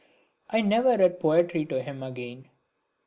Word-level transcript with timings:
I 0.49 0.61
never 0.61 0.97
read 0.97 1.19
poetry 1.19 1.63
to 1.67 1.83
him 1.83 2.01
again. 2.01 2.49